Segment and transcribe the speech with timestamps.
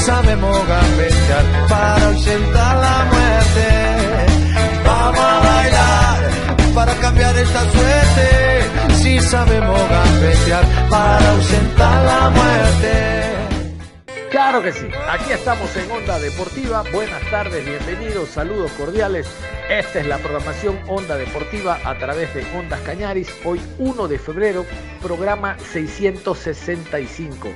[0.00, 3.68] Sabemos gambetear para ausentar la muerte.
[4.84, 6.30] Vamos a bailar
[6.74, 8.94] para cambiar esta suerte.
[8.94, 13.30] Si sabemos gambetear para ausentar la muerte.
[14.30, 16.84] Claro que sí, aquí estamos en Onda Deportiva.
[16.92, 19.26] Buenas tardes, bienvenidos, saludos cordiales.
[19.68, 23.28] Esta es la programación Onda Deportiva a través de Ondas Cañaris.
[23.44, 24.64] Hoy 1 de febrero,
[25.02, 27.48] programa 665.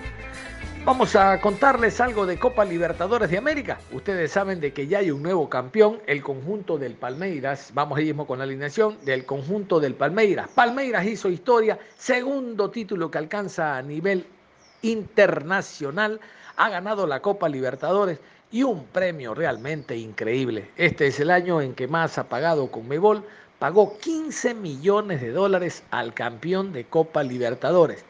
[0.85, 3.79] Vamos a contarles algo de Copa Libertadores de América.
[3.91, 7.71] Ustedes saben de que ya hay un nuevo campeón, el conjunto del Palmeiras.
[7.73, 10.51] Vamos ahí mismo con la alineación del conjunto del Palmeiras.
[10.55, 14.27] Palmeiras hizo historia, segundo título que alcanza a nivel
[14.83, 16.21] internacional.
[16.57, 18.19] Ha ganado la Copa Libertadores
[18.53, 20.69] y un premio realmente increíble.
[20.77, 23.25] Este es el año en que más ha pagado con Mebol.
[23.59, 28.05] Pagó 15 millones de dólares al campeón de Copa Libertadores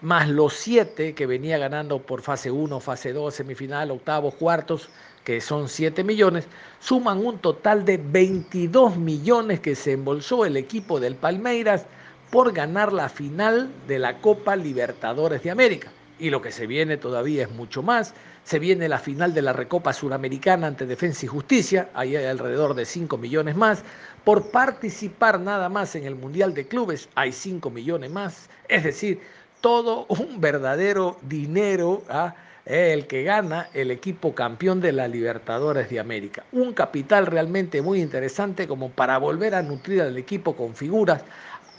[0.00, 4.88] más los siete que venía ganando por fase 1, fase 2, semifinal, octavos, cuartos,
[5.24, 6.46] que son 7 millones,
[6.80, 11.84] suman un total de 22 millones que se embolsó el equipo del Palmeiras
[12.30, 15.90] por ganar la final de la Copa Libertadores de América.
[16.18, 18.14] Y lo que se viene todavía es mucho más.
[18.44, 22.74] Se viene la final de la Recopa Suramericana ante Defensa y Justicia, ahí hay alrededor
[22.74, 23.84] de 5 millones más.
[24.24, 28.48] Por participar nada más en el Mundial de Clubes hay 5 millones más.
[28.68, 29.20] Es decir,
[29.60, 32.34] todo un verdadero dinero ¿ah?
[32.64, 36.44] el que gana el equipo campeón de la Libertadores de América.
[36.52, 41.24] Un capital realmente muy interesante como para volver a nutrir al equipo con figuras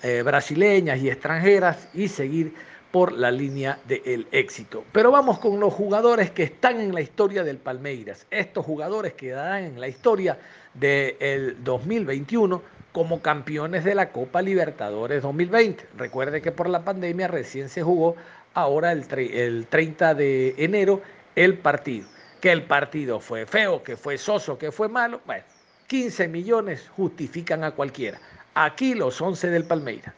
[0.02, 2.54] eh, brasileñas y extranjeras y seguir
[2.92, 4.84] por la línea del éxito.
[4.92, 8.26] Pero vamos con los jugadores que están en la historia del Palmeiras.
[8.32, 10.40] Estos jugadores quedarán en la historia
[10.80, 15.88] del 2021 como campeones de la Copa Libertadores 2020.
[15.98, 18.16] Recuerde que por la pandemia recién se jugó
[18.54, 21.02] ahora el, el 30 de enero
[21.36, 22.08] el partido.
[22.42, 25.22] Que el partido fue feo, que fue soso, que fue malo.
[25.26, 25.44] Bueno,
[25.88, 28.20] 15 millones justifican a cualquiera.
[28.56, 30.14] Aquí los 11 del Palmeiras.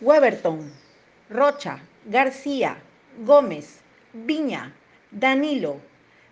[0.00, 0.72] Weberton,
[1.28, 2.78] Rocha, García,
[3.24, 3.80] Gómez,
[4.12, 4.72] Viña,
[5.10, 5.80] Danilo,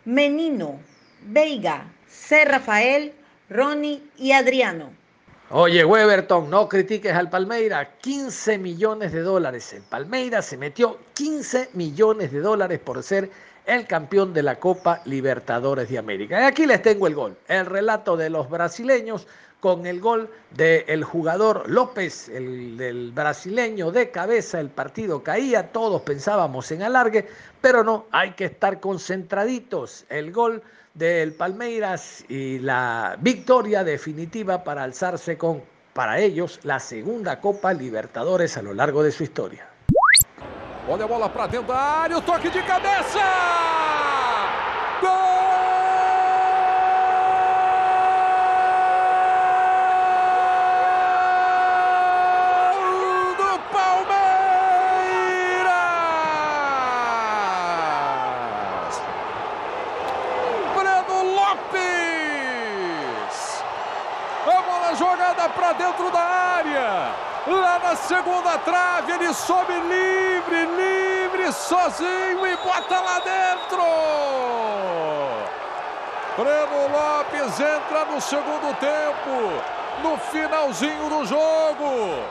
[0.05, 0.81] Menino,
[1.23, 2.45] Veiga, C.
[2.45, 3.13] Rafael,
[3.51, 4.91] Ronnie y Adriano.
[5.51, 7.97] Oye, Weberton, no critiques al Palmeira.
[7.99, 9.73] 15 millones de dólares.
[9.73, 13.31] El Palmeira se metió 15 millones de dólares por ser
[13.65, 16.41] el campeón de la Copa Libertadores de América.
[16.41, 17.37] Y aquí les tengo el gol.
[17.49, 19.27] El relato de los brasileños
[19.61, 24.61] con el gol del jugador López, el del brasileño de cabeza.
[24.61, 27.27] El partido caía, todos pensábamos en alargue,
[27.61, 30.05] pero no, hay que estar concentraditos.
[30.09, 30.63] El gol
[30.99, 38.57] del Palmeiras y la victoria definitiva para alzarse con, para ellos, la segunda Copa Libertadores
[38.57, 39.69] a lo largo de su historia.
[40.89, 43.21] Bola para dentro área, toque de cabeça!
[45.01, 45.38] Gol!
[65.89, 67.15] Dentro da área.
[67.47, 73.83] Lá na segunda trave, ele sobe livre, livre, sozinho e bota lá dentro.
[76.37, 79.63] Breno Lopes entra no segundo tempo,
[80.03, 82.23] no finalzinho do jogo.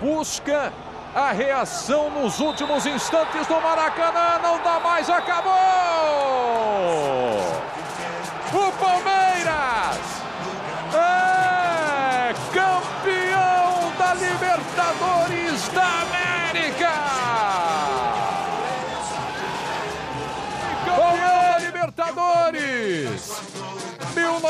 [0.00, 0.72] Busca
[1.14, 4.40] a reação nos últimos instantes do Maracanã.
[4.42, 5.83] Não dá mais, acabou!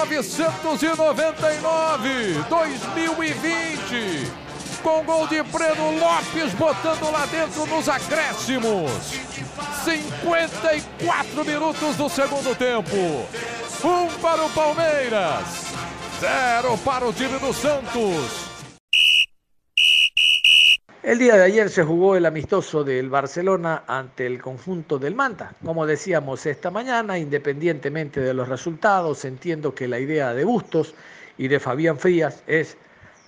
[0.06, 4.44] 1999, 2020
[4.84, 8.92] com gol de Breno Lopes botando lá dentro nos acréscimos.
[9.82, 13.26] 54 minutos do segundo tempo.
[13.82, 15.72] Um para o Palmeiras,
[16.20, 18.43] zero para o time do Santos.
[21.04, 25.54] El día de ayer se jugó el amistoso del Barcelona ante el conjunto del Manta.
[25.62, 30.94] Como decíamos esta mañana, independientemente de los resultados, entiendo que la idea de Bustos
[31.36, 32.78] y de Fabián Frías es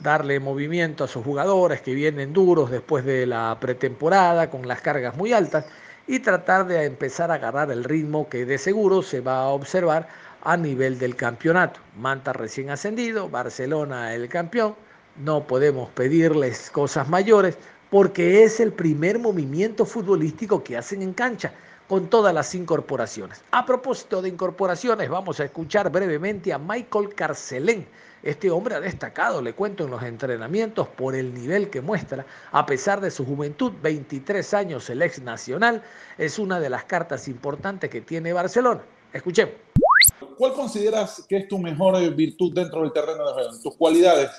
[0.00, 5.14] darle movimiento a sus jugadores que vienen duros después de la pretemporada con las cargas
[5.14, 5.66] muy altas
[6.06, 10.08] y tratar de empezar a agarrar el ritmo que de seguro se va a observar
[10.42, 11.78] a nivel del campeonato.
[11.98, 14.76] Manta recién ascendido, Barcelona el campeón
[15.18, 17.56] no podemos pedirles cosas mayores
[17.90, 21.52] porque es el primer movimiento futbolístico que hacen en cancha
[21.88, 23.42] con todas las incorporaciones.
[23.52, 27.86] A propósito de incorporaciones, vamos a escuchar brevemente a Michael Carcelén.
[28.22, 32.26] Este hombre ha destacado, le cuento, en los entrenamientos por el nivel que muestra.
[32.50, 35.82] A pesar de su juventud, 23 años, el ex nacional,
[36.18, 38.82] es una de las cartas importantes que tiene Barcelona.
[39.12, 39.54] Escuchemos.
[40.36, 43.50] ¿Cuál consideras que es tu mejor virtud dentro del terreno de juego?
[43.62, 44.30] Tus cualidades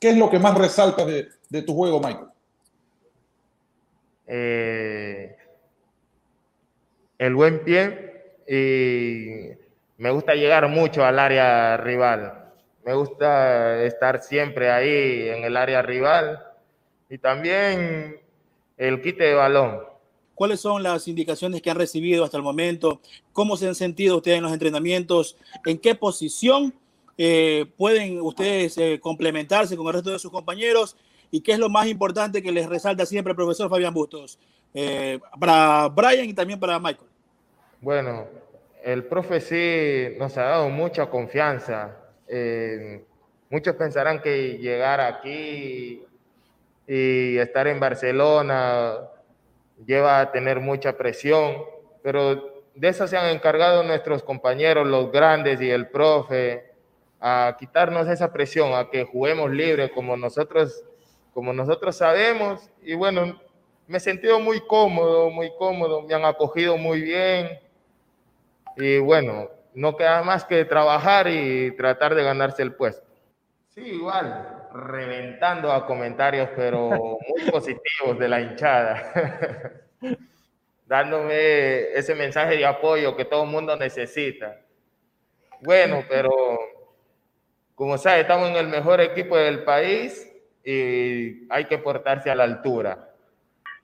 [0.00, 2.26] ¿Qué es lo que más resalta de, tu juego, Michael?
[4.26, 5.36] Eh,
[7.18, 9.50] el buen pie y
[9.98, 12.52] me gusta llegar mucho al área rival.
[12.84, 16.42] Me gusta estar siempre ahí en el área rival
[17.08, 18.20] y también
[18.76, 19.80] el quite de balón.
[20.34, 23.00] ¿Cuáles son las indicaciones que han recibido hasta el momento?
[23.32, 25.36] ¿Cómo se han sentido ustedes en los entrenamientos?
[25.64, 26.74] ¿En qué posición?
[27.18, 30.96] Eh, pueden ustedes eh, complementarse con el resto de sus compañeros
[31.30, 34.38] y qué es lo más importante que les resalta siempre el profesor Fabián Bustos,
[34.74, 37.08] eh, para Brian y también para Michael.
[37.80, 38.26] Bueno,
[38.84, 41.96] el profe sí nos ha dado mucha confianza.
[43.48, 46.04] muchos pensarán que llegar aquí
[46.86, 48.98] y estar en Barcelona
[49.86, 51.56] lleva a tener mucha presión,
[52.02, 56.75] pero de eso se han encargado nuestros compañeros, los grandes y el profe
[57.20, 60.84] a quitarnos esa presión, a que juguemos libre como nosotros,
[61.32, 62.70] como nosotros sabemos.
[62.82, 63.40] Y bueno,
[63.86, 67.58] me he sentido muy cómodo, muy cómodo, me han acogido muy bien.
[68.76, 73.06] Y bueno, no queda más que trabajar y tratar de ganarse el puesto.
[73.68, 79.82] Sí, igual, reventando a comentarios, pero muy positivos de la hinchada,
[80.86, 84.60] dándome ese mensaje de apoyo que todo el mundo necesita.
[85.60, 86.58] Bueno, pero
[87.76, 90.32] como sabe, estamos en el mejor equipo del país
[90.64, 93.10] y hay que portarse a la altura.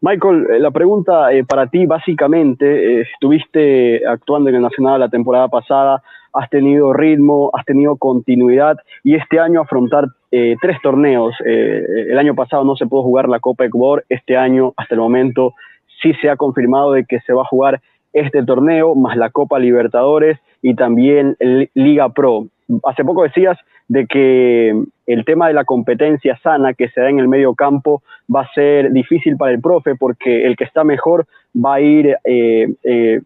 [0.00, 5.10] Michael, eh, la pregunta eh, para ti básicamente, eh, estuviste actuando en el Nacional la
[5.10, 6.02] temporada pasada,
[6.32, 11.34] has tenido ritmo, has tenido continuidad y este año afrontar tres torneos.
[11.44, 15.52] el año pasado no se pudo jugar la Copa Ecuador, este año hasta el momento
[16.00, 17.82] sí se ha confirmado de que se va a jugar
[18.14, 21.36] este torneo, más la Copa Libertadores y también
[21.74, 22.46] Liga Pro.
[22.84, 23.58] Hace poco decías
[23.88, 24.74] de que
[25.06, 28.02] el tema de la competencia sana que se da en el medio campo
[28.34, 32.16] va a ser difícil para el profe porque el que está mejor va a ir
[32.24, 33.20] eh, eh,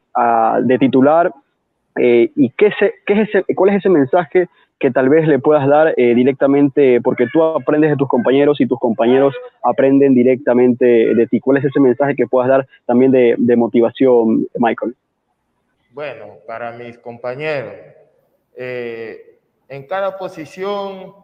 [0.62, 1.32] de titular.
[1.98, 4.48] Eh, ¿Y qué, es ese, cuál es ese mensaje
[4.78, 8.78] que tal vez le puedas dar directamente, porque tú aprendes de tus compañeros y tus
[8.78, 11.40] compañeros aprenden directamente de ti?
[11.40, 14.94] ¿Cuál es ese mensaje que puedas dar también de, de motivación, Michael?
[15.92, 17.72] Bueno, para mis compañeros,
[19.68, 21.14] en cada posición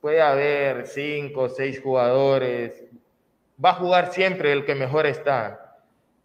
[0.00, 2.84] puede haber cinco o seis jugadores.
[3.62, 5.78] Va a jugar siempre el que mejor está,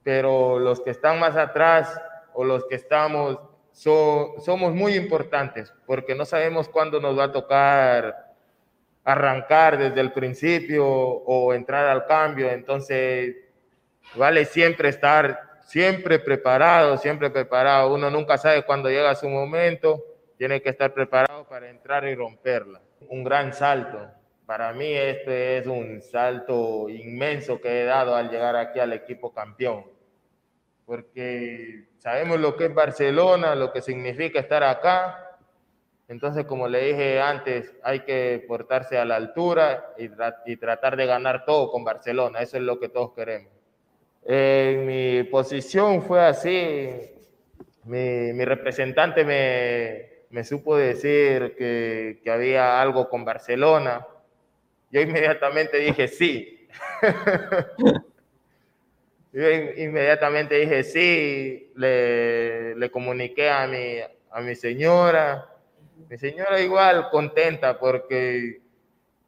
[0.03, 1.99] pero los que están más atrás
[2.33, 3.39] o los que estamos
[3.73, 8.33] somos muy importantes porque no sabemos cuándo nos va a tocar
[9.03, 12.49] arrancar desde el principio o entrar al cambio.
[12.49, 13.35] Entonces,
[14.15, 17.93] vale siempre estar siempre preparado, siempre preparado.
[17.93, 20.03] Uno nunca sabe cuándo llega su momento
[20.37, 22.81] tiene que estar preparado para entrar y romperla.
[23.09, 23.99] Un gran salto.
[24.45, 29.33] Para mí este es un salto inmenso que he dado al llegar aquí al equipo
[29.33, 29.85] campeón.
[30.85, 35.37] Porque sabemos lo que es Barcelona, lo que significa estar acá.
[36.07, 40.09] Entonces, como le dije antes, hay que portarse a la altura y,
[40.45, 42.41] y tratar de ganar todo con Barcelona.
[42.41, 43.51] Eso es lo que todos queremos.
[44.23, 46.89] En mi posición fue así.
[47.83, 54.05] Mi, mi representante me, me supo decir que, había algo con Barcelona.
[54.91, 56.67] Yo inmediatamente dije sí.
[59.33, 63.99] Yo inmediatamente dije sí, le, le comuniqué a mi,
[64.31, 65.49] a mi señora.
[66.09, 68.61] Mi señora igual contenta porque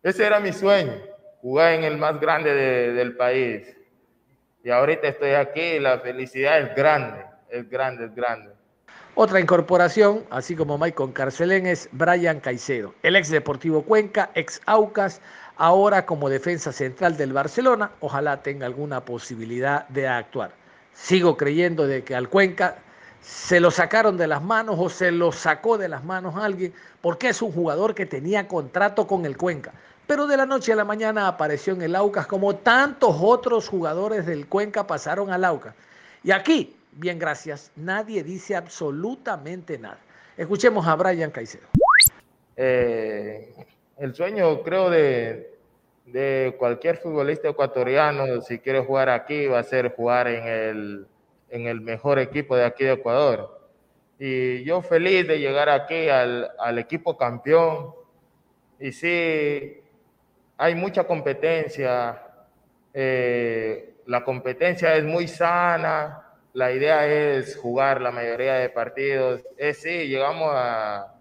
[0.02, 0.94] ese era mi sueño,
[1.42, 3.76] jugar en el más grande del país.
[4.64, 8.59] y ahorita estoy aquí la felicidad es grande, es grande, es grande.
[9.22, 15.20] Otra incorporación, así como Michael Carcelén, es Brian Caicedo, el ex Deportivo Cuenca, ex Aucas,
[15.58, 20.52] ahora como defensa central del Barcelona, ojalá tenga alguna posibilidad de actuar.
[20.94, 22.78] Sigo creyendo de que al Cuenca
[23.20, 27.28] se lo sacaron de las manos o se lo sacó de las manos alguien, porque
[27.28, 29.74] es un jugador que tenía contrato con el Cuenca.
[30.08, 34.26] Pero de la noche a la mañana apareció en el Aucas, como tantos otros jugadores
[34.26, 35.76] del Cuenca pasaron al Aucas.
[36.24, 40.00] Y aquí, bien gracias, nadie dice absolutamente nada.
[40.38, 41.68] Escuchemos a Brian Caicedo.
[42.56, 43.54] Eh,
[43.98, 45.58] el sueño, creo, de,
[46.06, 51.08] de cualquier futbolista ecuatoriano, si quiere jugar aquí, va a ser jugar en el
[51.52, 53.60] en el mejor equipo de aquí de Ecuador.
[54.20, 57.94] Y yo feliz de llegar aquí al, al equipo campeón.
[58.80, 59.82] Y sí,
[60.58, 62.22] hay mucha competencia.
[62.94, 66.29] Eh, la competencia es muy sana.
[66.54, 69.46] La idea es jugar la mayoría de partidos.
[69.58, 71.16] Es sí, llegamos a,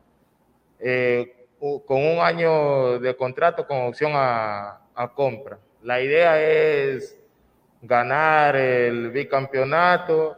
[0.81, 4.81] eh, con un año de contrato con opción a,
[5.15, 5.59] compra.
[5.83, 7.19] La idea es
[7.83, 10.37] ganar el bicampeonato,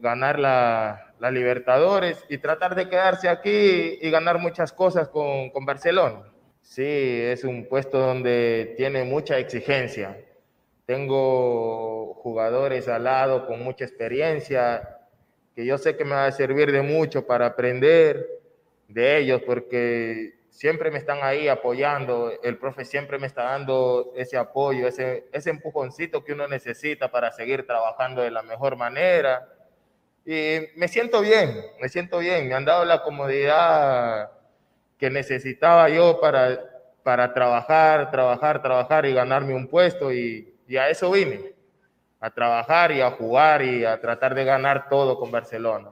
[0.00, 6.22] ganar la, Libertadores y tratar de quedarse aquí y ganar muchas cosas con, con Barcelona.
[6.62, 10.25] Sí, es un puesto donde tiene mucha exigencia.
[10.86, 15.00] Tengo jugadores al lado con mucha experiencia
[15.56, 18.28] que yo sé que me va a servir de mucho para aprender
[18.86, 24.36] de ellos porque siempre me están ahí apoyando, el profe siempre me está dando ese
[24.36, 29.48] apoyo, ese, ese empujoncito que uno necesita para seguir trabajando de la mejor manera.
[30.24, 34.30] Y me siento bien, me siento bien, me han dado la comodidad
[34.98, 36.60] que necesitaba yo para,
[37.02, 41.52] para trabajar, trabajar, trabajar y ganarme un puesto y, y a eso vine,
[42.20, 45.90] a trabajar y a jugar y a tratar de ganar todo con Barcelona.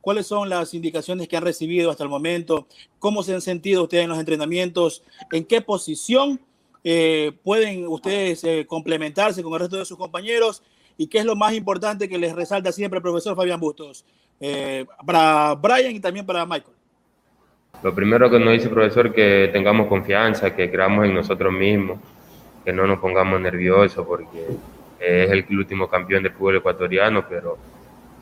[0.00, 2.66] Cuáles son las indicaciones que han recibido hasta el momento,
[2.98, 6.40] cómo se han sentido ustedes en los entrenamientos, en qué posición
[6.84, 10.62] eh, pueden ustedes eh, complementarse con el resto de sus compañeros
[10.96, 14.04] y qué es lo más importante que les resalta siempre el profesor Fabián Bustos,
[14.40, 16.76] eh, para Brian y también para Michael.
[17.82, 21.98] Lo primero que nos dice el profesor que tengamos confianza, que creamos en nosotros mismos,
[22.68, 24.44] que no nos pongamos nerviosos porque
[25.00, 27.56] es el último campeón del fútbol ecuatoriano, pero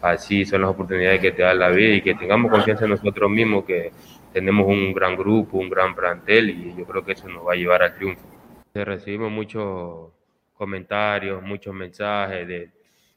[0.01, 3.29] así son las oportunidades que te da la vida y que tengamos confianza en nosotros
[3.29, 3.91] mismos, que
[4.33, 7.57] tenemos un gran grupo, un gran plantel y yo creo que eso nos va a
[7.57, 8.23] llevar al triunfo.
[8.73, 10.13] Recibimos muchos
[10.55, 12.71] comentarios, muchos mensajes, de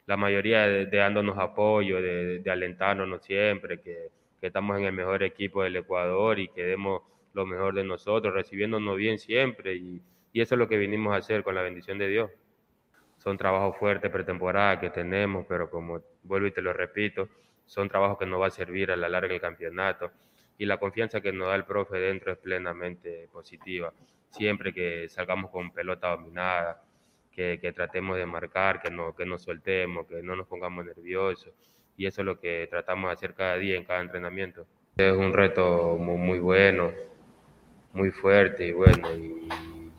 [0.07, 4.09] la mayoría de, dándonos apoyo, de, de, alentarnos siempre, que,
[4.41, 7.03] que, estamos en el mejor equipo del Ecuador y que demos
[7.35, 10.01] lo mejor de nosotros, recibiéndonos bien siempre y,
[10.33, 12.31] y eso es lo que vinimos a hacer con la bendición de Dios
[13.19, 17.29] son trabajos fuertes pretemporada que tenemos, pero como vuelvo y te lo repito,
[17.65, 20.11] son trabajos que nos va a servir a la larga del campeonato
[20.57, 23.93] y la confianza que nos da el profe dentro es plenamente positiva.
[24.29, 26.81] Siempre que salgamos con pelota dominada,
[27.31, 31.53] que, que tratemos de marcar, que no, que nos soltemos, que no nos pongamos nerviosos
[31.97, 34.65] y eso es lo que tratamos de hacer cada día en cada entrenamiento.
[34.95, 36.91] Es un reto muy, muy bueno,
[37.93, 39.13] muy fuerte y bueno.
[39.13, 39.49] Y,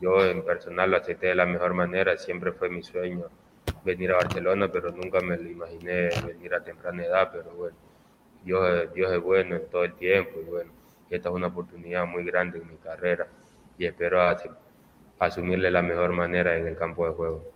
[0.01, 3.25] yo en personal lo acepté de la mejor manera, siempre fue mi sueño
[3.85, 7.77] venir a Barcelona, pero nunca me lo imaginé venir a temprana edad, pero bueno,
[8.43, 10.71] Dios, Dios es bueno en todo el tiempo y bueno,
[11.09, 13.27] esta es una oportunidad muy grande en mi carrera
[13.77, 14.19] y espero
[15.19, 17.51] asumirle la mejor manera en el campo de juego.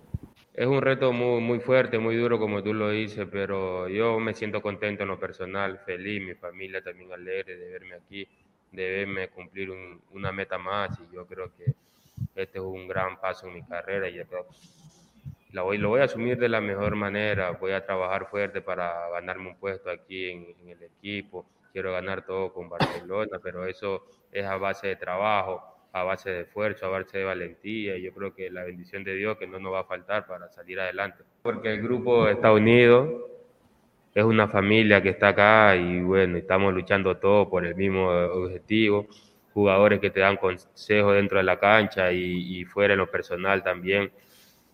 [0.54, 4.34] Es un reto muy, muy fuerte, muy duro como tú lo dices, pero yo me
[4.34, 8.28] siento contento en lo personal, feliz, mi familia también alegre de verme aquí,
[8.72, 9.72] de verme cumplir
[10.12, 11.74] una meta más y yo creo que
[12.36, 14.20] este es un gran paso en mi carrera y
[15.52, 19.10] lo voy, lo voy a asumir de la mejor manera, voy a trabajar fuerte para
[19.10, 24.46] ganarme un puesto aquí en, el equipo, quiero ganar todo con Barcelona, pero eso es
[24.46, 25.62] a base de trabajo,
[25.94, 29.16] a base de esfuerzo, a base de valentía, y yo creo que la bendición de
[29.16, 33.30] Dios que no nos va a faltar para salir adelante, porque el grupo está unido,
[34.14, 39.08] es una familia que está acá y bueno, estamos luchando todos por el mismo objetivo
[39.56, 44.12] jugadores que te dan consejos dentro de la cancha y, fuera en lo personal también,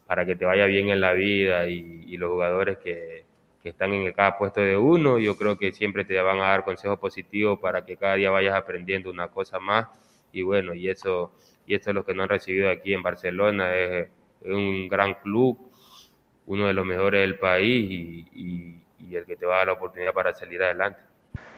[0.07, 3.25] para que te vaya bien en la vida y, los jugadores que,
[3.61, 6.65] que, están en cada puesto de uno, yo creo que siempre te van a dar
[6.65, 9.87] consejos positivos para que cada día vayas aprendiendo una cosa más
[10.31, 11.31] y bueno, y eso,
[11.67, 14.09] y eso es lo que nos han recibido aquí en Barcelona, es,
[14.43, 15.59] un gran club,
[16.47, 17.91] uno de los mejores del país
[18.33, 21.10] y, y el que te va a dar la oportunidad para salir adelante.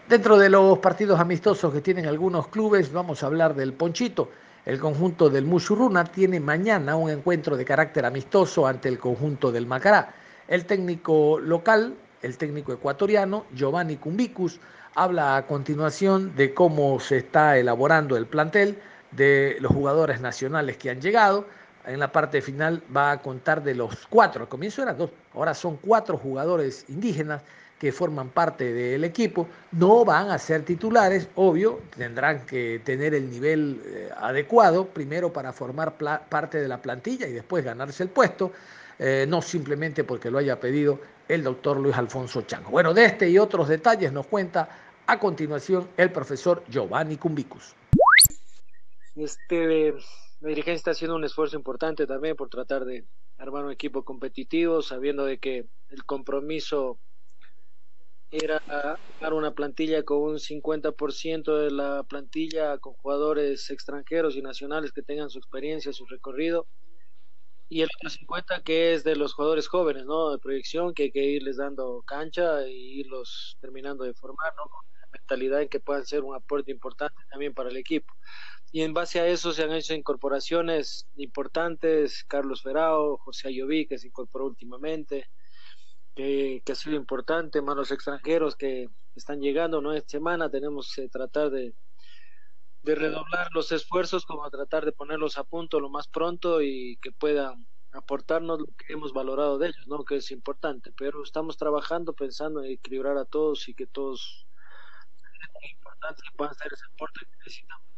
[0.09, 4.29] Dentro de los partidos amistosos que tienen algunos clubes, vamos a hablar del Ponchito.
[4.65, 9.65] El conjunto del Mushuruna tiene mañana un encuentro de carácter amistoso ante el conjunto del
[9.65, 10.13] Macará.
[10.49, 14.59] El técnico local, el técnico ecuatoriano, Giovanni Cumbicus,
[14.93, 18.77] habla a continuación de cómo se está elaborando el plantel,
[19.11, 21.45] de los jugadores nacionales que han llegado.
[21.85, 25.53] En la parte final va a contar de los cuatro, al comienzo eran dos, ahora
[25.53, 27.41] son cuatro jugadores indígenas
[27.83, 33.29] que forman parte del equipo, no van a ser titulares, obvio, tendrán que tener el
[33.29, 38.53] nivel eh, adecuado, primero para formar parte de la plantilla y después ganarse el puesto,
[38.97, 40.97] eh, no simplemente porque lo haya pedido
[41.27, 42.71] el doctor Luis Alfonso Chango.
[42.71, 44.69] Bueno, de este y otros detalles nos cuenta
[45.05, 47.75] a continuación el profesor Giovanni Cumbicus.
[49.13, 49.91] Este,
[50.39, 53.03] la dirigencia está haciendo un esfuerzo importante también por tratar de
[53.37, 56.97] armar un equipo competitivo, sabiendo de que el compromiso
[58.37, 58.61] era
[59.31, 65.29] una plantilla con un 50% de la plantilla con jugadores extranjeros y nacionales que tengan
[65.29, 66.67] su experiencia, su recorrido,
[67.69, 70.31] y el otro 50 que es de los jugadores jóvenes, ¿no?
[70.31, 74.63] De proyección, que hay que irles dando cancha y irlos terminando de formar, ¿no?
[74.63, 78.13] Con la mentalidad en que puedan ser un aporte importante también para el equipo
[78.73, 83.99] y en base a eso se han hecho incorporaciones importantes, Carlos Ferao, José Ayoví, que
[83.99, 85.29] se incorporó últimamente,
[86.15, 89.93] que, ha sido importante, más extranjeros que están llegando, ¿no?
[89.93, 91.73] Esta semana tenemos que tratar de,
[92.83, 97.11] de redoblar los esfuerzos, como tratar de ponerlos a punto lo más pronto y que
[97.11, 100.03] puedan aportarnos lo que hemos valorado de ellos, ¿no?
[100.03, 104.47] Que es importante, pero estamos trabajando pensando en equilibrar a todos y que todos
[105.71, 107.92] importantes puedan hacer ese aporte que necesitamos.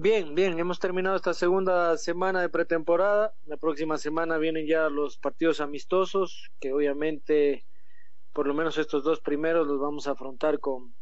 [0.00, 3.34] Bien, bien, hemos terminado esta segunda semana de pretemporada.
[3.46, 7.66] La próxima semana vienen ya los partidos amistosos, que obviamente,
[8.32, 10.94] por lo menos estos dos primeros, los vamos a afrontar con,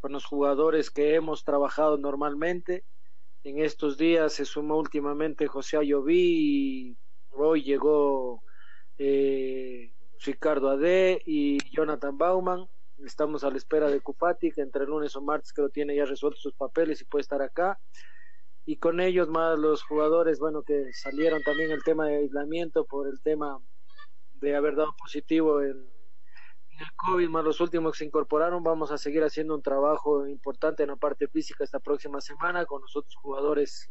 [0.00, 2.84] con los jugadores que hemos trabajado normalmente.
[3.42, 6.98] En estos días se sumó últimamente José Ayoví y
[7.30, 8.44] hoy llegó
[8.98, 12.68] eh, Ricardo Ade y Jonathan Bauman.
[13.04, 16.40] Estamos a la espera de Cupati, que entre lunes o martes creo tiene ya resueltos
[16.40, 17.80] sus papeles y puede estar acá
[18.66, 23.08] y con ellos más los jugadores, bueno, que salieron también el tema de aislamiento por
[23.08, 23.58] el tema
[24.34, 25.94] de haber dado positivo en,
[26.80, 30.82] el COVID, más los últimos que se incorporaron, vamos a seguir haciendo un trabajo importante
[30.82, 33.90] en la parte física esta próxima semana con los otros jugadores.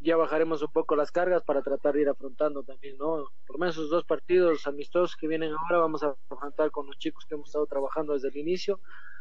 [0.00, 3.28] Ya bajaremos un poco las cargas para tratar de ir afrontando también, ¿no?
[3.46, 6.98] Por lo menos esos dos partidos amistosos que vienen ahora vamos a afrontar con los
[6.98, 8.80] chicos que hemos estado trabajando desde el inicio,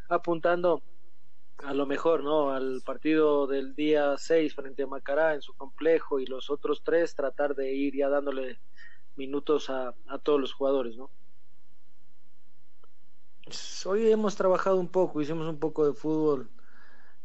[0.09, 0.81] apuntando
[1.59, 2.51] a lo mejor, ¿no?
[2.51, 7.15] Al partido del día 6 frente a Macará en su complejo y los otros tres
[7.15, 8.59] tratar de ir ya dándole
[9.15, 11.09] minutos a, a todos los jugadores, ¿no?
[13.85, 16.49] Hoy hemos trabajado un poco, hicimos un poco de fútbol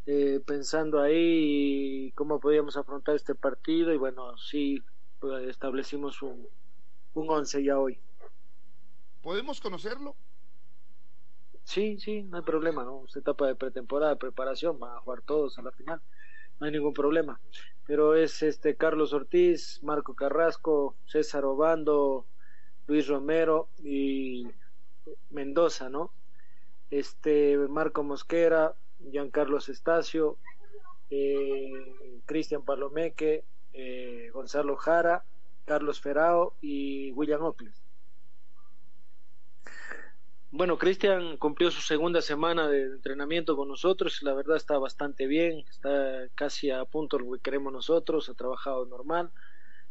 [0.06, 4.82] eh, pensando ahí cómo podíamos afrontar este partido y bueno, sí,
[5.18, 6.48] pues, establecimos un,
[7.14, 8.00] un once ya hoy.
[9.22, 10.16] ¿Podemos conocerlo?
[11.64, 13.04] Sí, sí, no hay problema, ¿no?
[13.06, 16.00] Es etapa de pretemporada, de preparación, van a jugar todos a la final,
[16.58, 17.40] no hay ningún problema.
[17.86, 22.26] Pero es este Carlos Ortiz, Marco Carrasco, César Obando,
[22.86, 24.48] Luis Romero y
[25.30, 26.12] Mendoza, ¿no?
[26.90, 28.74] Este Marco Mosquera,
[29.10, 30.38] Giancarlos Estacio,
[31.08, 35.24] eh, Cristian Palomeque, eh, Gonzalo Jara,
[35.64, 37.79] Carlos Ferao y William Ocles.
[40.52, 45.26] Bueno, Cristian cumplió su segunda semana de entrenamiento con nosotros y la verdad está bastante
[45.28, 49.30] bien, está casi a punto lo que queremos nosotros, ha trabajado normal,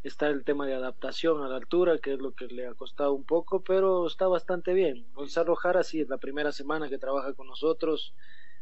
[0.03, 3.13] está el tema de adaptación a la altura, que es lo que le ha costado
[3.13, 5.07] un poco, pero está bastante bien.
[5.13, 8.13] Gonzalo Jara sí es la primera semana que trabaja con nosotros,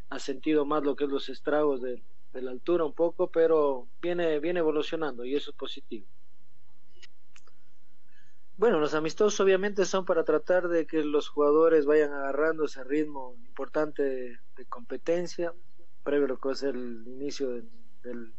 [0.10, 3.90] ha sentido más lo que es los estragos de, de la altura un poco, pero
[4.02, 6.08] viene, viene evolucionando y eso es positivo.
[8.58, 13.36] Bueno, los amistosos obviamente son para tratar de que los jugadores vayan agarrando ese ritmo
[13.46, 15.54] importante de, competencia,
[16.04, 18.34] previo a lo que va a ser el inicio del,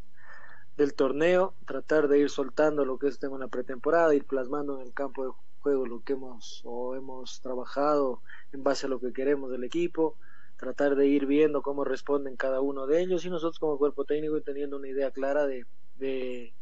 [0.76, 4.80] del, torneo, tratar de ir soltando lo que es tema en la pretemporada, ir plasmando
[4.80, 8.20] en el campo de juego lo que hemos o hemos trabajado
[8.52, 10.16] en base a lo que queremos del equipo,
[10.56, 14.36] tratar de ir viendo cómo responden cada uno de ellos y nosotros como cuerpo técnico
[14.36, 16.54] y teniendo una idea clara de, de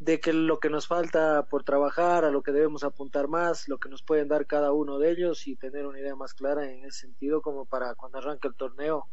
[0.00, 3.78] de que lo que nos falta por trabajar, a lo que debemos apuntar más, lo
[3.78, 6.86] que nos pueden dar cada uno de ellos y tener una idea más clara en
[6.86, 9.08] ese sentido como para cuando arranque el torneo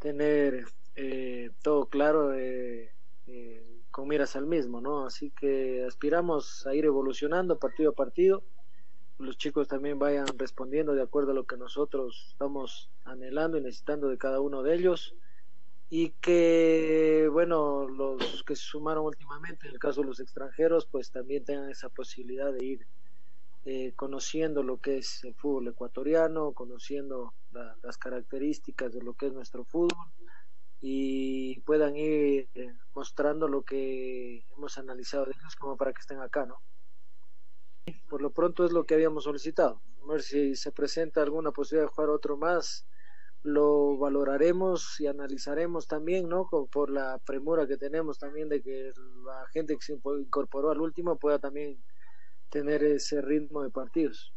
[0.00, 0.64] tener
[0.96, 2.92] eh, todo claro eh,
[3.28, 5.06] eh, con miras al mismo, ¿no?
[5.06, 8.42] Así que aspiramos a ir evolucionando partido a partido,
[9.18, 14.08] los chicos también vayan respondiendo de acuerdo a lo que nosotros estamos anhelando y necesitando
[14.08, 15.14] de cada uno de ellos
[15.90, 21.10] y que, bueno, los que se sumaron últimamente, en el caso de los extranjeros, pues
[21.10, 22.86] también tengan esa posibilidad de ir
[23.66, 27.34] eh, conociendo lo que es el fútbol ecuatoriano, conociendo
[27.82, 30.12] las características de lo que es nuestro fútbol
[30.80, 36.20] y puedan ir eh, mostrando lo que hemos analizado de ellos como para que estén
[36.20, 36.60] acá, ¿no?
[38.10, 39.80] Por lo pronto es lo que habíamos solicitado.
[40.02, 42.86] A ver si se presenta alguna posibilidad de jugar otro más,
[43.44, 46.48] lo valoraremos y analizaremos también, ¿no?
[46.48, 48.90] Por la premura que tenemos también de que
[49.24, 51.78] la gente que se incorporó al último pueda también
[52.48, 54.32] tener ese ritmo de partidos.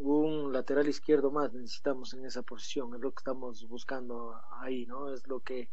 [0.00, 5.12] Un lateral izquierdo más necesitamos en esa posición, es lo que estamos buscando ahí, ¿no?
[5.12, 5.68] Es lo que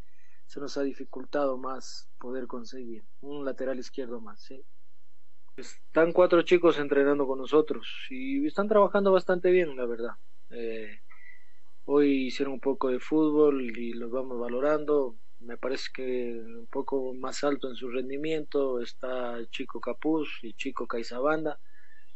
[0.47, 4.65] se nos ha dificultado más poder conseguir, un lateral izquierdo más, ¿sí?
[5.55, 10.13] Están cuatro chicos entrenando con nosotros y están trabajando bastante bien, la verdad.
[10.49, 10.99] Eh,
[11.85, 15.15] hoy hicieron un poco de fútbol y los vamos valorando.
[15.39, 20.87] Me parece que un poco más alto en su rendimiento está Chico Capuz y Chico
[20.87, 21.59] Caizabanda.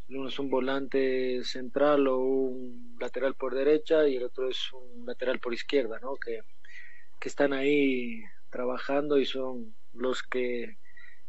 [0.09, 5.05] Uno es un volante central o un lateral por derecha y el otro es un
[5.05, 6.15] lateral por izquierda, ¿no?
[6.15, 6.41] Que,
[7.19, 10.77] que están ahí trabajando y son los que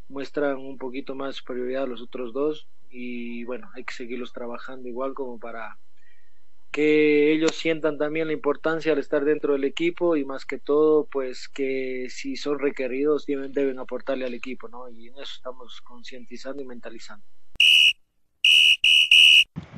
[0.08, 4.88] muestran un poquito más superioridad a los otros dos y bueno, hay que seguirlos trabajando
[4.88, 5.78] igual como para
[6.70, 11.06] que ellos sientan también la importancia al estar dentro del equipo y más que todo
[11.06, 14.88] pues que si son requeridos deben, aportarle al equipo, ¿no?
[14.88, 17.24] Y en eso estamos concientizando y mentalizando.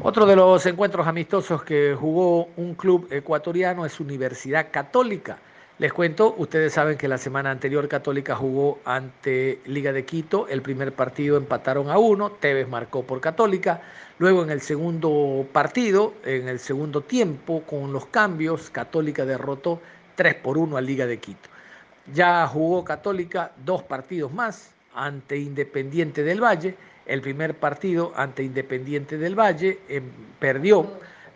[0.00, 5.40] Otro de los encuentros amistosos que jugó un club ecuatoriano es Universidad Católica
[5.82, 10.62] les cuento, ustedes saben que la semana anterior Católica jugó ante Liga de Quito, el
[10.62, 13.82] primer partido empataron a uno, Tevez marcó por Católica,
[14.18, 19.80] luego en el segundo partido, en el segundo tiempo, con los cambios, Católica derrotó
[20.14, 21.48] 3 por 1 a Liga de Quito.
[22.14, 29.18] Ya jugó Católica dos partidos más ante Independiente del Valle, el primer partido ante Independiente
[29.18, 30.04] del Valle em,
[30.38, 30.86] perdió,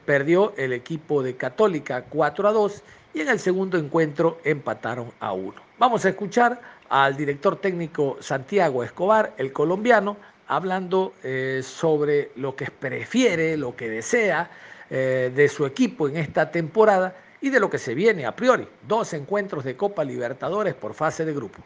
[0.04, 2.82] perdió el equipo de Católica 4 a 2
[3.16, 5.54] y en el segundo encuentro empataron a uno.
[5.78, 12.66] Vamos a escuchar al director técnico Santiago Escobar, el colombiano, hablando eh, sobre lo que
[12.66, 14.50] prefiere, lo que desea
[14.90, 18.68] eh, de su equipo en esta temporada y de lo que se viene a priori.
[18.86, 21.64] Dos encuentros de Copa Libertadores por fase de grupo.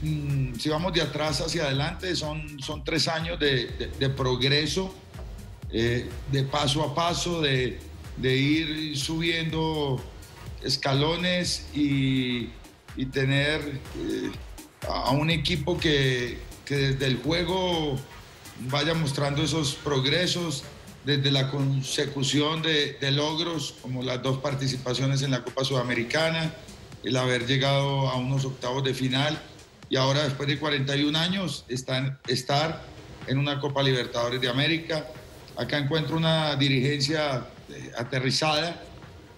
[0.00, 3.68] Mm, si vamos de atrás hacia adelante, son, son tres años de,
[4.16, 4.94] progreso,
[5.70, 7.78] eh, de paso a paso, de,
[8.16, 10.02] de ir subiendo
[10.62, 12.50] escalones y,
[13.12, 14.30] tener eh,
[14.86, 17.98] a un equipo que, desde el juego
[18.68, 20.64] vaya mostrando esos progresos,
[21.04, 26.52] desde la consecución de, logros, como las dos participaciones en la Copa Sudamericana,
[27.02, 29.40] el haber llegado a unos octavos de final
[29.88, 32.84] y ahora después de 41 años estar
[33.26, 35.06] en una Copa Libertadores de América.
[35.56, 38.82] Acá encuentro una dirigencia eh, aterrizada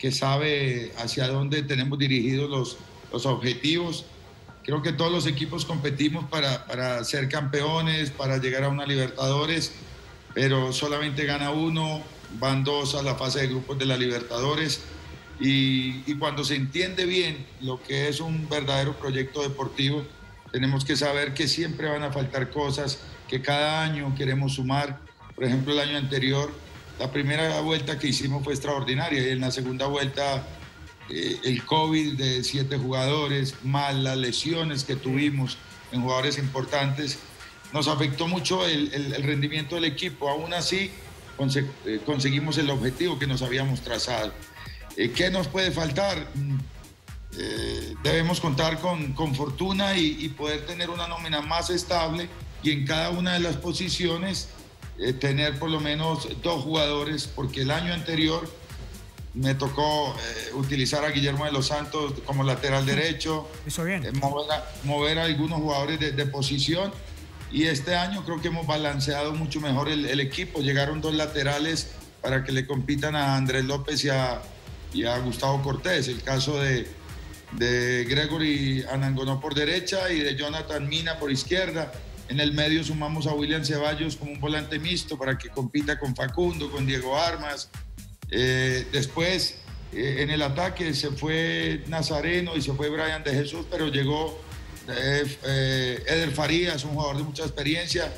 [0.03, 2.77] que sabe hacia dónde tenemos dirigidos los,
[3.13, 4.05] los objetivos.
[4.65, 9.71] Creo que todos los equipos competimos para, para ser campeones, para llegar a una Libertadores,
[10.35, 12.03] pero solamente gana uno,
[12.41, 14.83] van dos a la fase de grupos de la Libertadores.
[15.39, 20.05] Y, y, cuando se entiende bien lo que es un verdadero proyecto deportivo,
[20.51, 24.99] tenemos que saber que siempre van a faltar cosas, que cada año queremos sumar.
[25.37, 26.53] Por ejemplo, el año anterior
[27.03, 30.47] la primera vuelta que hicimos fue extraordinaria y en la segunda vuelta
[31.11, 35.59] eh, el COVID de siete jugadores, más las lesiones que tuvimos
[35.91, 37.19] en jugadores importantes,
[37.73, 38.89] nos afectó mucho el,
[39.25, 40.29] rendimiento del equipo.
[40.29, 40.93] Aún así,
[41.87, 44.33] eh, conseguimos el objetivo que nos habíamos trazado.
[44.97, 46.29] Eh, ¿Qué nos puede faltar?
[46.35, 46.59] Mm,
[48.05, 52.29] debemos contar con, con fortuna y, y poder tener una nómina más estable
[52.63, 54.51] y en cada una de las posiciones
[55.03, 58.49] eh, tener por lo menos dos jugadores, porque el año anterior
[59.35, 64.13] me tocó eh, utilizar a Guillermo de los Santos como lateral derecho, eh,
[64.85, 66.93] mover, a, algunos jugadores de, posición.
[67.51, 70.61] Y este año creo que hemos balanceado mucho mejor el, equipo.
[70.61, 71.89] Llegaron dos laterales
[72.23, 74.41] para que le compitan a Andrés López y a,
[74.95, 76.09] y a Gustavo Cortés.
[76.09, 76.87] El caso de,
[77.59, 81.93] de Gregory Anangonó por derecha y de Jonathan Mina por izquierda.
[82.29, 86.15] En el medio sumamos a William Ceballos como un volante mixto para que compita con
[86.15, 87.71] Facundo, con Diego Armas.
[88.31, 89.59] Eh, después,
[89.93, 94.41] eh, en el ataque se fue Nazareno y se fue Brian de Jesús, pero llegó
[94.89, 98.13] eh, Eder Farías, un jugador de mucha experiencia.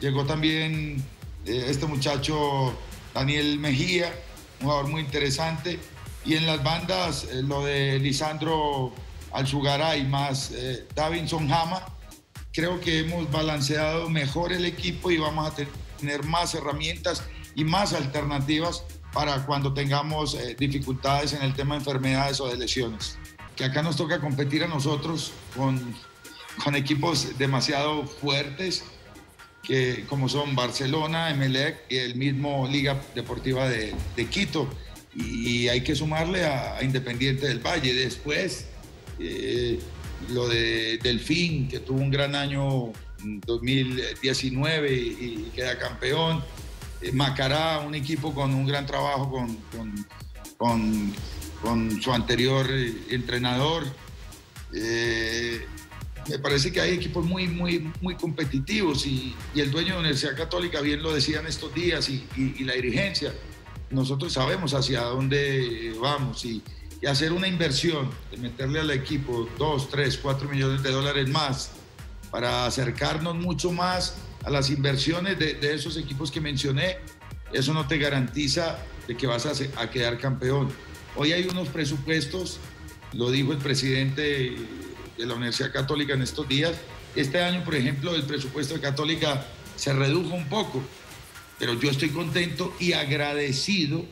[0.00, 1.02] Llegó también
[1.44, 2.76] este muchacho
[3.14, 4.12] Daniel Mejía,
[4.60, 5.78] un jugador muy interesante.
[6.24, 8.92] Y en las bandas, lo de Lisandro
[9.32, 11.84] Alzugaray más eh, Davinson Hama,
[12.52, 15.66] creo que hemos balanceado mejor el equipo y vamos a
[15.98, 17.22] tener más herramientas
[17.54, 22.56] y más alternativas para cuando tengamos eh, dificultades en el tema de enfermedades o de
[22.56, 23.18] lesiones.
[23.56, 25.94] Que acá nos toca competir a nosotros con,
[26.62, 28.84] con equipos demasiado fuertes,
[29.62, 34.68] que, como son Barcelona, Emelec y el mismo Liga Deportiva de, de Quito.
[35.14, 37.92] Y, hay que sumarle a, Independiente del Valle.
[37.92, 38.66] Después,
[39.18, 39.80] eh,
[40.28, 42.92] lo de Delfín, que tuvo un gran año
[43.46, 46.42] 2019 y, queda campeón.
[47.02, 49.56] Eh, Macará, un equipo con un gran trabajo con,
[50.58, 51.14] con,
[51.62, 53.84] con, su anterior eh, entrenador.
[54.72, 60.36] me parece que hay equipos muy, muy, muy competitivos y, el dueño de la Universidad
[60.36, 63.32] Católica bien lo decía en estos días y, y la dirigencia.
[63.90, 66.62] Nosotros sabemos hacia dónde vamos y,
[67.02, 71.70] y hacer una inversión, de meterle al equipo 2, 3, 4 millones de dólares más
[72.30, 76.98] para acercarnos mucho más a las inversiones de, esos equipos que mencioné,
[77.52, 80.68] eso no te garantiza de que vas a, a, quedar campeón.
[81.16, 82.58] Hoy hay unos presupuestos,
[83.12, 84.56] lo dijo el presidente
[85.16, 86.72] de la Universidad Católica en estos días.
[87.16, 89.44] Este año, por ejemplo, el presupuesto de Católica
[89.76, 90.80] se redujo un poco,
[91.58, 94.04] pero yo estoy contento y agradecido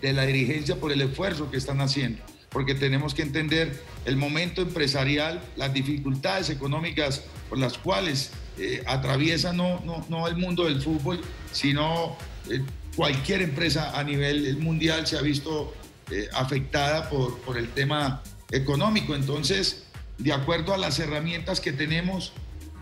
[0.00, 4.62] de la dirigencia por el esfuerzo que están haciendo, porque tenemos que entender el momento
[4.62, 10.80] empresarial, las dificultades económicas por las cuales eh, atraviesa no, no, no, el mundo del
[10.80, 11.20] fútbol,
[11.52, 12.16] sino
[12.50, 12.62] eh,
[12.94, 15.74] cualquier empresa a nivel mundial se ha visto
[16.10, 19.14] eh, afectada por, por el tema económico.
[19.14, 19.84] Entonces,
[20.18, 22.32] de acuerdo a las herramientas que tenemos,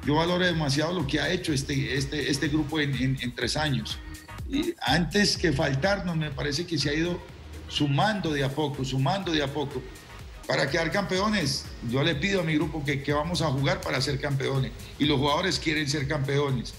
[0.06, 3.98] yo valoro demasiado lo que ha hecho este, este, este grupo en, tres años
[4.80, 7.20] antes que faltarnos, me parece que se ha ido
[7.68, 9.82] sumando de a poco, sumando de a poco.
[10.46, 14.00] Para quedar campeones, yo le pido a mi grupo que, que vamos a jugar para
[14.00, 14.72] ser campeones.
[14.98, 16.74] Y los jugadores quieren ser campeones.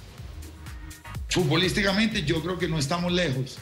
[1.30, 3.58] Futbolísticamente yo creo que no estamos lejos.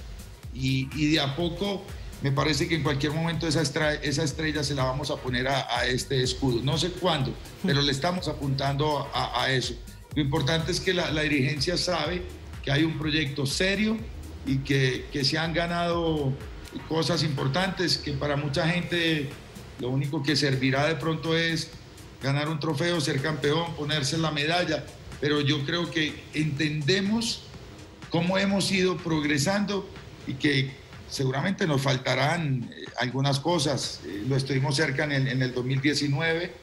[0.54, 1.84] Y, y de a poco
[2.22, 5.48] me parece que en cualquier momento esa estrella, esa estrella se la vamos a poner
[5.48, 6.62] a, a, este escudo.
[6.64, 7.34] No sé cuándo,
[7.66, 9.74] pero le estamos apuntando a, a eso.
[10.16, 12.24] Lo importante es que la, la dirigencia sabe
[12.64, 13.98] que hay un proyecto serio
[14.46, 16.34] y que, que, se han ganado
[16.88, 19.30] cosas importantes que para mucha gente
[19.80, 21.72] lo único que servirá de pronto es
[22.22, 24.86] ganar un trofeo, ser campeón, ponerse la medalla,
[25.20, 27.44] pero yo creo que entendemos
[28.10, 29.90] cómo hemos ido progresando
[30.26, 30.72] y que
[31.10, 34.02] seguramente nos faltarán eh, algunas cosas.
[34.06, 36.54] Eh, lo estuvimos cerca en el, en el 2019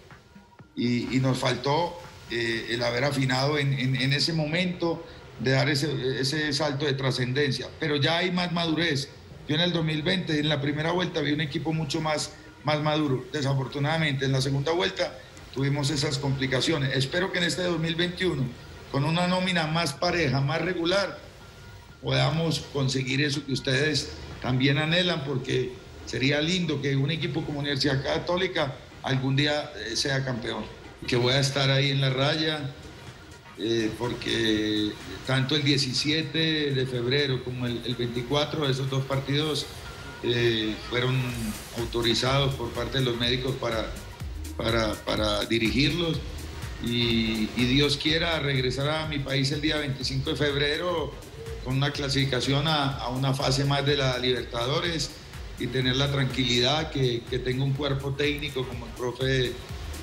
[0.77, 5.05] y, y, nos faltó eh, el haber afinado en, en, en ese momento
[5.41, 7.69] de dar ese, ese salto de trascendencia.
[7.79, 9.09] Pero ya hay más madurez.
[9.49, 12.33] Yo en el 2020, en la primera vuelta, vi un equipo mucho más,
[12.65, 13.25] más maduro.
[13.33, 15.19] Desafortunadamente, en la segunda vuelta
[15.55, 16.97] tuvimos esas complicaciones.
[16.97, 18.45] Espero que en este 2021,
[18.93, 21.19] con una nómina más pareja, más regular,
[22.03, 25.73] podamos conseguir eso que ustedes también anhelan, porque
[26.07, 30.65] sería lindo que un equipo como Universidad Católica algún día eh, sea campeón.
[31.07, 32.61] Que voy a estar ahí en la raya,
[33.61, 34.93] eh, porque
[35.27, 36.39] tanto el 17
[36.73, 39.67] de febrero como el, el 24, esos dos partidos
[40.23, 41.19] eh, fueron
[41.79, 43.91] autorizados por parte de los médicos para,
[44.57, 46.21] para, para dirigirlos.
[46.83, 51.13] Y, Dios quiera regresar a mi país el día 25 de febrero
[51.65, 55.11] con una clasificación a, una fase más de la Libertadores
[55.59, 59.53] y tener la tranquilidad que, que tenga un cuerpo técnico como el profe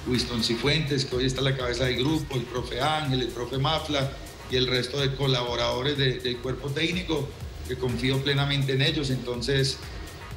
[0.08, 3.58] Winston Cifuentes, que hoy está a la cabeza del grupo, el profe Ángel, el profe
[3.58, 4.12] Mafla
[4.50, 7.28] y el resto de colaboradores de, del cuerpo técnico,
[7.68, 9.10] que confío plenamente en ellos.
[9.10, 9.78] Entonces,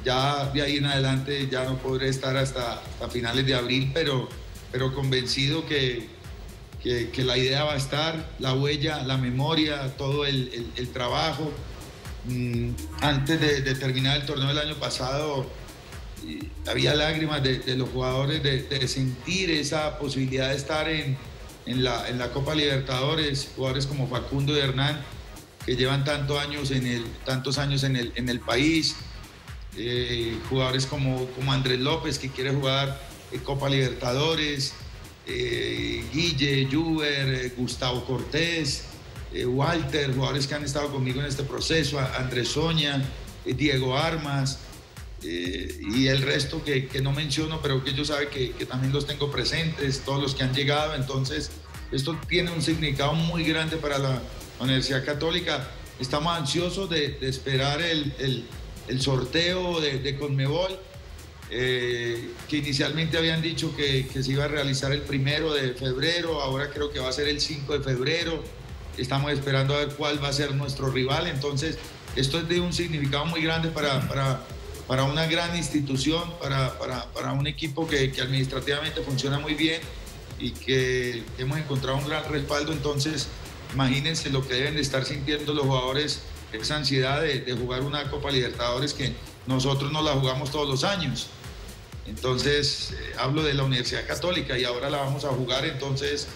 [0.03, 4.27] ya de ahí en adelante ya no podré estar hasta, finales de abril, pero,
[4.71, 6.07] pero convencido que,
[6.83, 11.51] que, la idea va a estar, la huella, la memoria, todo el, trabajo.
[12.25, 15.47] Mm, antes de terminar el torneo del año pasado,
[16.67, 21.17] había lágrimas de, los jugadores de, sentir esa posibilidad de estar en,
[21.65, 25.01] la, Copa Libertadores, jugadores como Facundo y Hernán,
[25.65, 28.95] que llevan tantos años en el, tantos años en el, país,
[29.77, 32.99] eh, jugadores como, como Andrés López, que quiere jugar
[33.39, 34.73] Copa Libertadores,
[35.25, 38.85] eh, Guille, Juber, eh, Gustavo Cortés,
[39.33, 43.01] eh, Walter, jugadores que han estado conmigo en este proceso, Andrés Soña,
[43.45, 44.59] Diego Armas,
[45.23, 49.31] eh, y el resto que, no menciono, pero que yo sabe que, también los tengo
[49.31, 50.95] presentes, todos los que han llegado.
[50.95, 51.51] Entonces,
[51.91, 54.21] esto tiene un significado muy grande para la
[54.59, 55.69] Universidad Católica.
[55.99, 58.45] Estamos ansiosos de, esperar el,
[58.99, 60.79] sorteo de, de Conmebol.
[61.53, 66.69] eh, que inicialmente habían dicho que, se iba a realizar el primero de febrero, ahora
[66.69, 68.41] creo que va a ser el 5 de febrero.
[68.97, 71.27] Estamos esperando a ver cuál va a ser nuestro rival.
[71.27, 71.77] Entonces,
[72.15, 74.41] esto es de un significado muy grande para,
[74.87, 79.81] para una gran institución, para, para, para un equipo que, que, administrativamente funciona muy bien
[80.39, 82.73] y que hemos encontrado un gran respaldo.
[82.73, 83.27] Entonces,
[83.73, 88.09] imagínense lo que deben de estar sintiendo los jugadores, esa ansiedad de, de jugar una
[88.09, 89.13] Copa Libertadores que
[89.47, 91.29] nosotros no la jugamos todos los años.
[92.07, 96.27] Entonces, eh, hablo de la Universidad Católica y ahora la vamos a jugar, entonces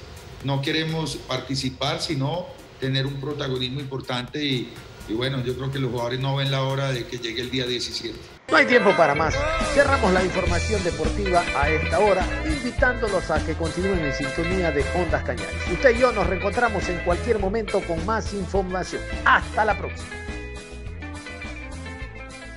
[0.44, 2.48] no queremos participar, sino
[2.80, 4.74] tener un protagonismo importante y,
[5.10, 7.66] bueno, yo creo que los jugadores no ven la hora de que llegue el día
[7.66, 8.35] 17.
[8.50, 9.36] No hay tiempo para más.
[9.74, 15.24] Cerramos la información deportiva a esta hora, invitándolos a que continúen en sintonía de Ondas
[15.24, 15.68] Cañares.
[15.72, 19.02] Usted y yo nos reencontramos en cualquier momento con más información.
[19.26, 20.25] Hasta la próxima.